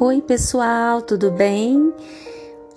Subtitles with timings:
[0.00, 1.92] Oi, pessoal, tudo bem?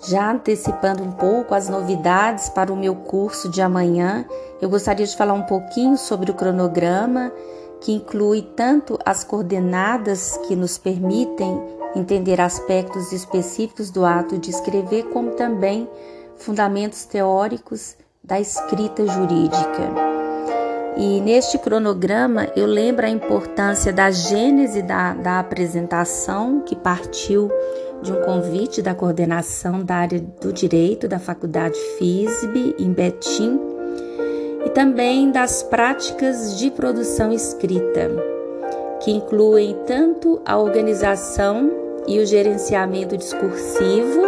[0.08, 4.26] Já antecipando um pouco as novidades para o meu curso de amanhã,
[4.60, 7.32] eu gostaria de falar um pouquinho sobre o cronograma,
[7.80, 11.62] que inclui tanto as coordenadas que nos permitem
[11.94, 15.88] entender aspectos específicos do ato de escrever, como também
[16.34, 20.21] fundamentos teóricos da escrita jurídica.
[21.04, 27.50] E neste cronograma eu lembro a importância da gênese da, da apresentação, que partiu
[28.00, 33.58] de um convite da coordenação da área do direito da Faculdade FISB, em Betim,
[34.64, 38.08] e também das práticas de produção escrita,
[39.00, 41.68] que incluem tanto a organização
[42.06, 44.22] e o gerenciamento discursivo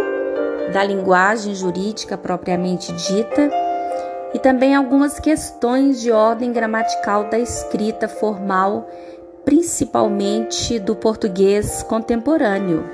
[0.73, 3.64] da linguagem jurídica propriamente dita
[4.35, 8.91] e também algumas questões de ordem gramatical da escrita formal,
[9.45, 12.85] principalmente do português contemporâneo.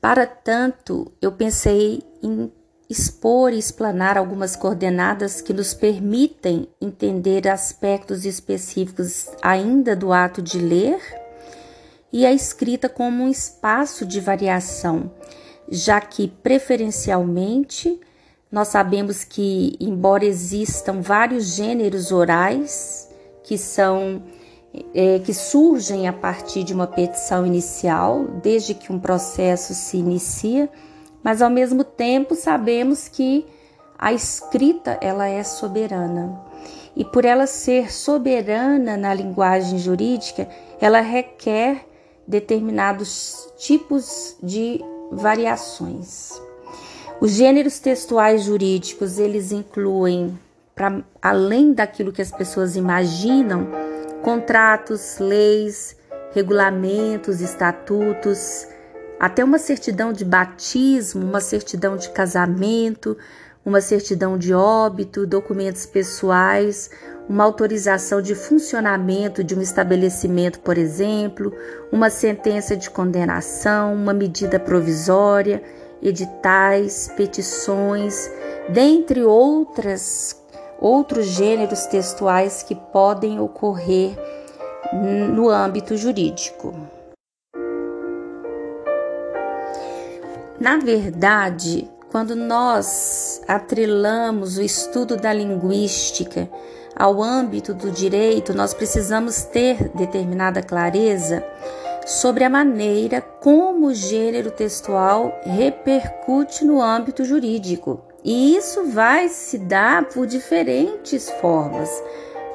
[0.00, 2.50] Para tanto, eu pensei em
[2.88, 10.58] expor e explanar algumas coordenadas que nos permitem entender aspectos específicos ainda do ato de
[10.58, 10.98] ler
[12.10, 15.12] e a escrita como um espaço de variação
[15.70, 18.00] já que preferencialmente
[18.50, 23.08] nós sabemos que, embora existam vários gêneros orais
[23.44, 24.22] que são
[24.94, 30.68] é, que surgem a partir de uma petição inicial, desde que um processo se inicia,
[31.22, 33.46] mas ao mesmo tempo sabemos que
[33.98, 36.40] a escrita ela é soberana.
[36.96, 40.48] E por ela ser soberana na linguagem jurídica,
[40.80, 41.86] ela requer
[42.26, 46.40] determinados tipos de variações.
[47.20, 50.38] Os gêneros textuais jurídicos, eles incluem,
[50.74, 53.68] para além daquilo que as pessoas imaginam,
[54.22, 55.96] contratos, leis,
[56.32, 58.66] regulamentos, estatutos,
[59.18, 63.18] até uma certidão de batismo, uma certidão de casamento,
[63.64, 66.90] uma certidão de óbito, documentos pessoais,
[67.30, 71.54] uma autorização de funcionamento de um estabelecimento, por exemplo,
[71.92, 75.62] uma sentença de condenação, uma medida provisória,
[76.02, 78.28] editais, petições,
[78.68, 80.36] dentre outras
[80.80, 84.18] outros gêneros textuais que podem ocorrer
[84.92, 86.74] no âmbito jurídico.
[90.58, 96.48] Na verdade, quando nós atrelamos o estudo da linguística
[97.00, 101.42] ao âmbito do direito, nós precisamos ter determinada clareza
[102.04, 108.02] sobre a maneira como o gênero textual repercute no âmbito jurídico.
[108.22, 111.88] E isso vai se dar por diferentes formas,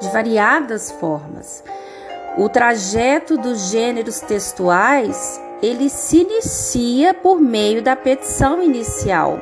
[0.00, 1.64] de variadas formas.
[2.38, 9.40] O trajeto dos gêneros textuais, ele se inicia por meio da petição inicial.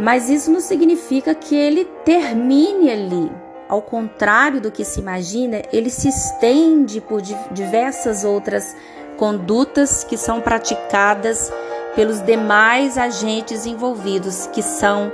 [0.00, 5.90] Mas isso não significa que ele termine ali ao contrário do que se imagina, ele
[5.90, 8.74] se estende por diversas outras
[9.16, 11.52] condutas que são praticadas
[11.94, 15.12] pelos demais agentes envolvidos, que são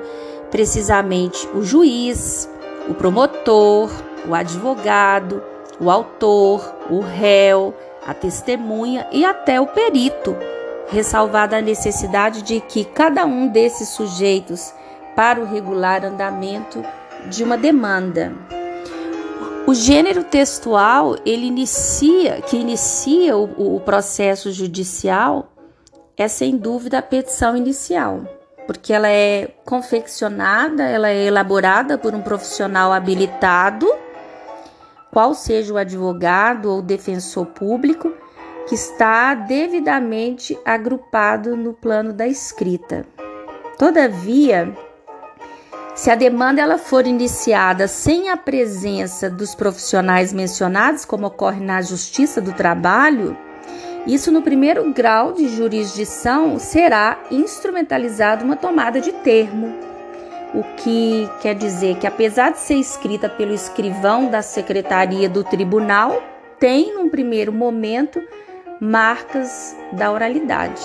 [0.51, 2.49] precisamente o juiz,
[2.89, 3.91] o promotor,
[4.29, 5.43] o advogado,
[5.81, 7.75] o autor, o réu,
[8.07, 10.37] a testemunha e até o perito,
[10.89, 14.73] ressalvada a necessidade de que cada um desses sujeitos,
[15.15, 16.85] para o regular andamento
[17.29, 18.33] de uma demanda.
[19.67, 25.53] O gênero textual, ele inicia, que inicia o, o processo judicial,
[26.17, 28.23] é sem dúvida a petição inicial,
[28.67, 33.87] porque ela é confeccionada, ela é elaborada por um profissional habilitado,
[35.11, 38.13] qual seja o advogado ou defensor público,
[38.69, 43.07] que está devidamente agrupado no plano da escrita.
[43.79, 44.73] Todavia,
[45.95, 51.81] se a demanda ela for iniciada sem a presença dos profissionais mencionados, como ocorre na
[51.81, 53.37] Justiça do Trabalho,
[54.07, 59.73] isso no primeiro grau de jurisdição será instrumentalizado uma tomada de termo,
[60.53, 66.23] o que quer dizer que apesar de ser escrita pelo escrivão da secretaria do tribunal,
[66.59, 68.23] tem num primeiro momento
[68.81, 70.83] marcas da oralidade.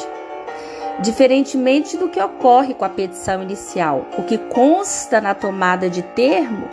[1.02, 6.68] Diferentemente do que ocorre com a petição inicial, o que consta na tomada de termo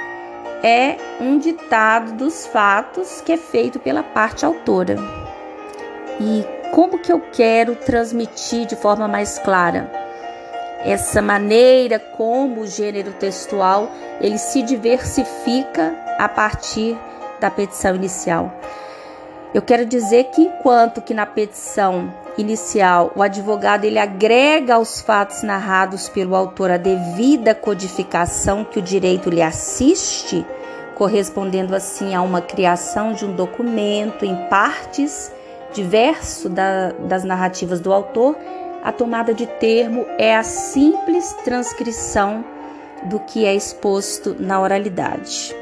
[0.65, 4.97] é um ditado dos fatos que é feito pela parte autora.
[6.21, 9.91] E como que eu quero transmitir de forma mais clara
[10.85, 13.91] essa maneira como o gênero textual
[14.21, 16.99] ele se diversifica a partir
[17.39, 18.53] da petição inicial?
[19.55, 25.43] Eu quero dizer que enquanto que na petição inicial o advogado ele agrega aos fatos
[25.43, 30.45] narrados pelo autor a devida codificação que o direito lhe assiste,
[30.95, 35.33] correspondendo assim a uma criação de um documento em partes
[35.73, 38.37] diverso da, das narrativas do autor,
[38.83, 42.45] a tomada de termo é a simples transcrição
[43.05, 45.55] do que é exposto na oralidade.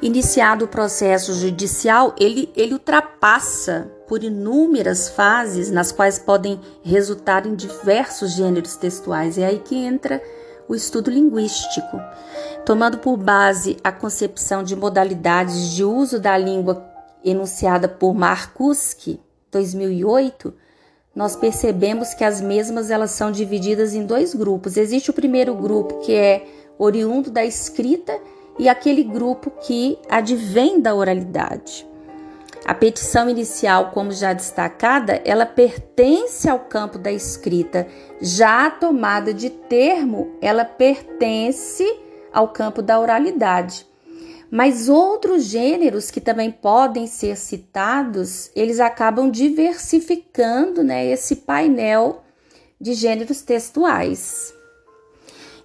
[0.00, 7.54] Iniciado o processo judicial, ele, ele ultrapassa por inúmeras fases nas quais podem resultar em
[7.54, 9.38] diversos gêneros textuais.
[9.38, 10.22] É aí que entra
[10.68, 11.98] o estudo linguístico,
[12.66, 16.86] tomando por base a concepção de modalidades de uso da língua
[17.24, 19.18] enunciada por Markuski,
[19.50, 20.52] 2008,
[21.16, 24.76] nós percebemos que as mesmas elas são divididas em dois grupos.
[24.76, 26.46] Existe o primeiro grupo que é
[26.78, 28.12] oriundo da escrita
[28.58, 31.90] e aquele grupo que advém da oralidade.
[32.64, 37.88] A petição inicial, como já destacada, ela pertence ao campo da escrita.
[38.20, 41.84] Já a tomada de termo, ela pertence
[42.32, 43.86] ao campo da oralidade.
[44.48, 52.22] Mas outros gêneros que também podem ser citados, eles acabam diversificando né, esse painel
[52.80, 54.54] de gêneros textuais.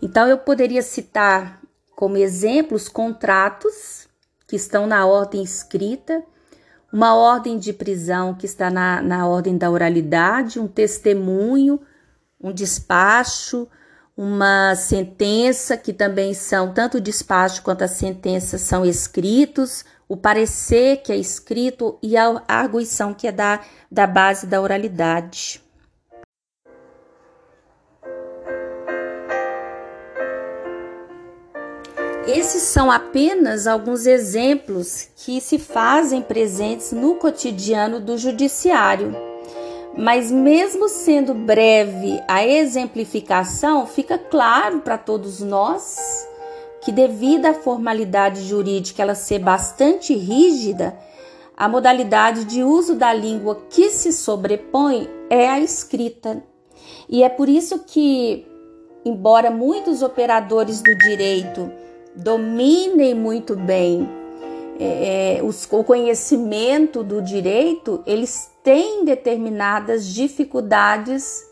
[0.01, 1.61] Então, eu poderia citar
[1.95, 4.07] como exemplos contratos
[4.47, 6.23] que estão na ordem escrita,
[6.91, 11.79] uma ordem de prisão que está na, na ordem da oralidade, um testemunho,
[12.41, 13.67] um despacho,
[14.15, 20.97] uma sentença, que também são tanto o despacho quanto a sentença são escritos, o parecer
[20.97, 23.61] que é escrito e a arguição que é da,
[23.91, 25.61] da base da oralidade.
[32.27, 39.27] Esses são apenas alguns exemplos que se fazem presentes no cotidiano do judiciário
[39.97, 45.97] mas, mesmo sendo breve a exemplificação, fica claro para todos nós
[46.81, 50.95] que, devido à formalidade jurídica ela ser bastante rígida,
[51.57, 56.43] a modalidade de uso da língua que se sobrepõe é a escrita.
[57.09, 58.45] E é por isso que,
[59.03, 61.71] embora muitos operadores do direito
[62.17, 64.09] dominem muito bem
[64.79, 71.45] é, é os, o conhecimento do direito, eles têm determinadas dificuldades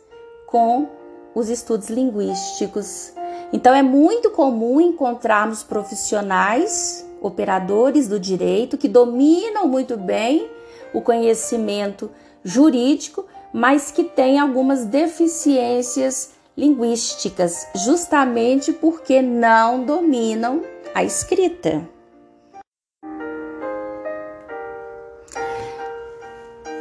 [0.48, 0.88] com
[1.34, 3.14] os estudos linguísticos.
[3.54, 10.50] Então, é muito comum encontrarmos profissionais, operadores do direito, que dominam muito bem
[10.94, 12.10] o conhecimento
[12.44, 20.62] jurídico, mas que têm algumas deficiências linguísticas, justamente porque não dominam
[20.94, 21.88] a escrita.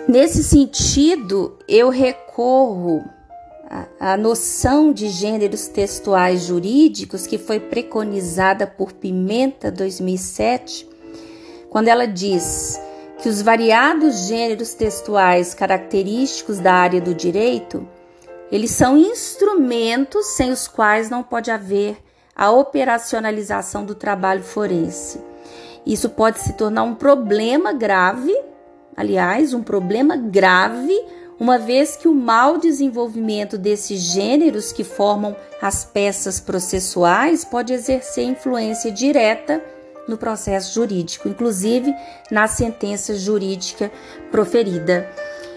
[0.06, 3.02] Nesse sentido, eu recorro
[3.98, 10.88] à noção de gêneros textuais jurídicos que foi preconizada por Pimenta 2007,
[11.70, 12.80] quando ela diz
[13.18, 17.88] que os variados gêneros textuais característicos da área do direito,
[18.50, 21.96] eles são instrumentos sem os quais não pode haver
[22.34, 25.20] a operacionalização do trabalho forense.
[25.86, 28.34] Isso pode se tornar um problema grave
[28.96, 30.94] aliás, um problema grave,
[31.38, 38.24] uma vez que o mau desenvolvimento desses gêneros que formam as peças processuais pode exercer
[38.24, 39.62] influência direta
[40.06, 41.92] no processo jurídico, inclusive
[42.30, 43.90] na sentença jurídica
[44.30, 45.08] proferida.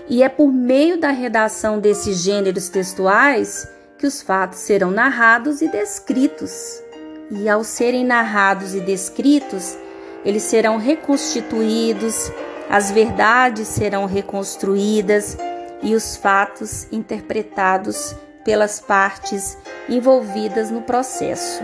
[0.10, 5.68] E é por meio da redação desses gêneros textuais que os fatos serão narrados e
[5.68, 6.82] descritos.
[7.30, 9.78] E ao serem narrados e descritos,
[10.24, 12.32] eles serão reconstituídos,
[12.70, 15.38] as verdades serão reconstruídas
[15.82, 19.58] e os fatos interpretados pelas partes
[19.90, 21.64] envolvidas no processo.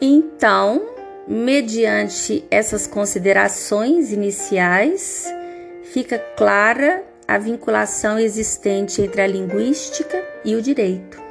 [0.00, 0.88] Então,
[1.28, 5.26] mediante essas considerações iniciais,
[5.84, 11.30] fica clara a vinculação existente entre a linguística e o direito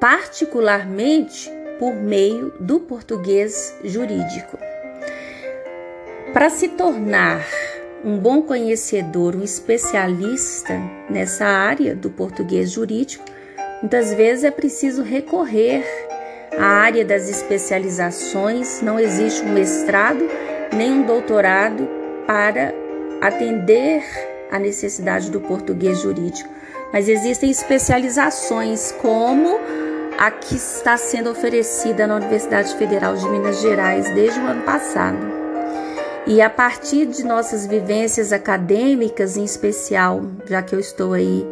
[0.00, 4.58] particularmente por meio do português jurídico.
[6.32, 7.44] Para se tornar
[8.04, 10.74] um bom conhecedor, um especialista
[11.08, 13.24] nessa área do português jurídico,
[13.80, 15.84] muitas vezes é preciso recorrer
[16.58, 20.28] à área das especializações, não existe um mestrado
[20.72, 21.88] nem um doutorado
[22.26, 22.74] para
[23.20, 24.02] atender
[24.50, 26.48] a necessidade do português jurídico,
[26.92, 29.58] mas existem especializações como
[30.18, 35.18] a que está sendo oferecida na Universidade Federal de Minas Gerais desde o ano passado.
[36.26, 41.46] E a partir de nossas vivências acadêmicas, em especial, já que eu estou aí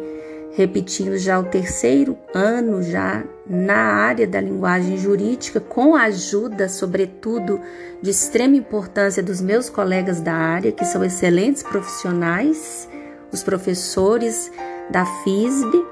[0.55, 7.59] repetindo já o terceiro ano já na área da linguagem jurídica, com a ajuda, sobretudo,
[8.01, 12.89] de extrema importância dos meus colegas da área, que são excelentes profissionais,
[13.31, 14.51] os professores
[14.89, 15.85] da FISB,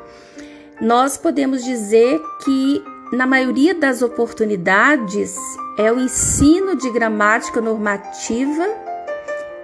[0.82, 5.36] nós podemos dizer que, na maioria das oportunidades,
[5.78, 8.66] é o ensino de gramática normativa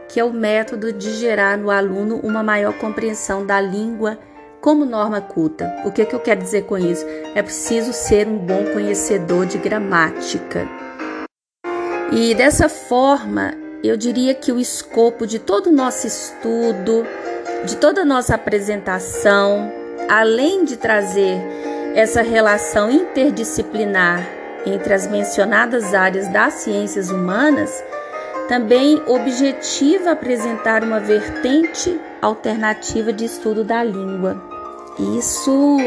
[0.09, 4.17] que é o método de gerar no aluno uma maior compreensão da língua
[4.61, 5.81] como norma culta.
[5.85, 7.05] O que, que eu quero dizer com isso?
[7.35, 10.67] É preciso ser um bom conhecedor de gramática.
[12.11, 17.05] E dessa forma, eu diria que o escopo de todo o nosso estudo,
[17.65, 19.71] de toda a nossa apresentação,
[20.09, 21.39] além de trazer
[21.95, 24.27] essa relação interdisciplinar
[24.65, 27.83] entre as mencionadas áreas das ciências humanas,
[28.47, 34.41] também objetiva apresentar uma vertente alternativa de estudo da língua.
[35.17, 35.77] Isso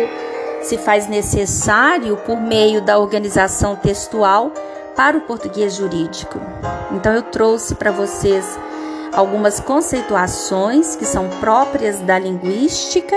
[0.63, 4.53] se faz necessário por meio da organização textual
[4.97, 6.41] para o português jurídico.
[6.93, 8.59] Então eu trouxe para vocês
[9.13, 13.17] algumas conceituações que são próprias da linguística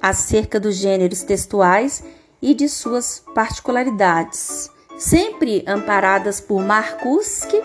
[0.00, 2.02] acerca dos gêneros textuais
[2.40, 7.60] e de suas particularidades, sempre amparadas por Marcuski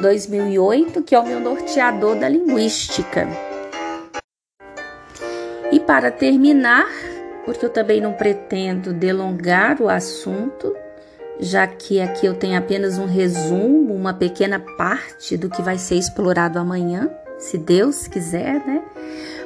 [0.00, 3.49] 2008, que é o meu norteador da linguística.
[5.90, 6.88] Para terminar,
[7.44, 10.72] porque eu também não pretendo delongar o assunto,
[11.40, 15.96] já que aqui eu tenho apenas um resumo, uma pequena parte do que vai ser
[15.96, 18.84] explorado amanhã, se Deus quiser, né?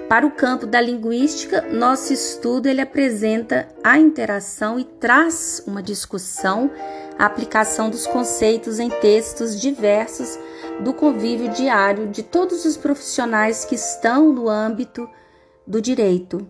[0.06, 6.70] Para o campo da linguística, nosso estudo ele apresenta a interação e traz uma discussão,
[7.18, 10.38] a aplicação dos conceitos em textos diversos
[10.80, 15.08] do convívio diário de todos os profissionais que estão no âmbito
[15.66, 16.46] do direito.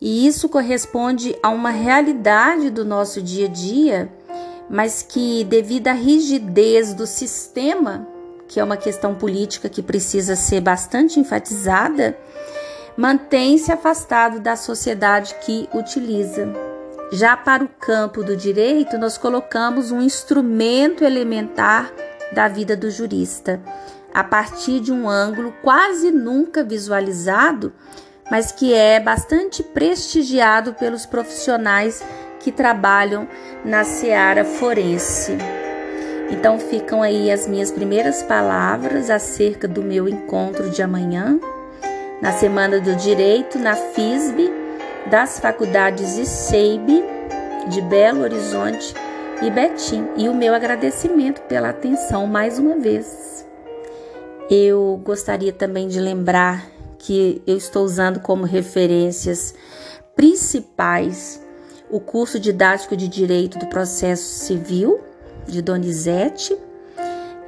[0.00, 4.12] E isso corresponde a uma realidade do nosso dia a dia,
[4.68, 8.06] mas que, devido à rigidez do sistema,
[8.48, 12.18] que é uma questão política que precisa ser bastante enfatizada,
[12.96, 16.52] mantém-se afastado da sociedade que utiliza.
[17.12, 21.92] Já para o campo do direito, nós colocamos um instrumento elementar
[22.32, 23.62] da vida do jurista,
[24.12, 27.72] a partir de um ângulo quase nunca visualizado,
[28.32, 32.02] mas que é bastante prestigiado pelos profissionais
[32.40, 33.28] que trabalham
[33.62, 35.36] na seara forense.
[36.30, 41.38] Então ficam aí as minhas primeiras palavras acerca do meu encontro de amanhã
[42.22, 44.50] na Semana do Direito, na FISB,
[45.10, 47.04] das faculdades ICEIB,
[47.68, 48.94] de Belo Horizonte
[49.42, 50.08] e Betim.
[50.16, 53.46] E o meu agradecimento pela atenção mais uma vez.
[54.48, 59.54] Eu gostaria também de lembrar que eu estou usando como referências
[60.14, 61.42] principais
[61.90, 65.00] o curso didático de Direito do Processo Civil,
[65.46, 66.56] de Donizete,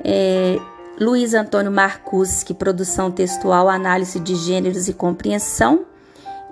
[0.04, 0.58] é,
[1.00, 5.86] Luiz Antônio Marcuski, produção textual, análise de gêneros e compreensão,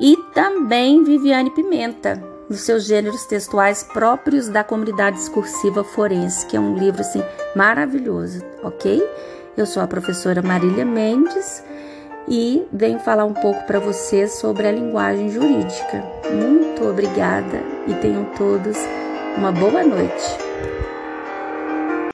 [0.01, 6.61] e também Viviane Pimenta, nos seus gêneros textuais próprios da comunidade discursiva forense, que é
[6.61, 7.23] um livro assim
[7.55, 9.03] maravilhoso, ok?
[9.57, 11.63] Eu sou a professora Marília Mendes
[12.29, 16.05] e venho falar um pouco para vocês sobre a linguagem jurídica.
[16.33, 18.77] Muito obrigada e tenham todos
[19.37, 20.52] uma boa noite.